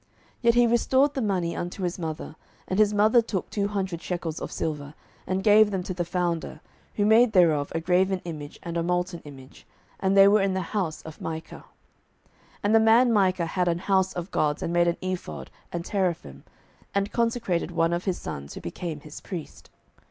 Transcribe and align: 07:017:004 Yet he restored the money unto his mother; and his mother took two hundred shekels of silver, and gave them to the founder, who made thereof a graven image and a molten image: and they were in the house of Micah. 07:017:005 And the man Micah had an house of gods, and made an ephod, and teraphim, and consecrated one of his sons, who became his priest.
07:017:004 0.01 0.09
Yet 0.41 0.53
he 0.55 0.65
restored 0.65 1.13
the 1.13 1.21
money 1.21 1.55
unto 1.55 1.83
his 1.83 1.99
mother; 1.99 2.35
and 2.67 2.79
his 2.79 2.91
mother 2.91 3.21
took 3.21 3.51
two 3.51 3.67
hundred 3.67 4.01
shekels 4.01 4.39
of 4.41 4.51
silver, 4.51 4.95
and 5.27 5.43
gave 5.43 5.69
them 5.69 5.83
to 5.83 5.93
the 5.93 6.03
founder, 6.03 6.59
who 6.95 7.05
made 7.05 7.33
thereof 7.33 7.71
a 7.75 7.79
graven 7.79 8.19
image 8.25 8.57
and 8.63 8.77
a 8.77 8.81
molten 8.81 9.19
image: 9.25 9.67
and 9.99 10.17
they 10.17 10.27
were 10.27 10.41
in 10.41 10.55
the 10.55 10.73
house 10.73 11.03
of 11.03 11.21
Micah. 11.21 11.65
07:017:005 12.25 12.43
And 12.63 12.73
the 12.75 12.79
man 12.79 13.13
Micah 13.13 13.45
had 13.45 13.67
an 13.67 13.77
house 13.77 14.13
of 14.13 14.31
gods, 14.31 14.63
and 14.63 14.73
made 14.73 14.87
an 14.87 14.97
ephod, 15.01 15.51
and 15.71 15.85
teraphim, 15.85 16.45
and 16.95 17.11
consecrated 17.11 17.69
one 17.69 17.93
of 17.93 18.05
his 18.05 18.17
sons, 18.17 18.55
who 18.55 18.59
became 18.59 19.01
his 19.01 19.21
priest. 19.21 19.69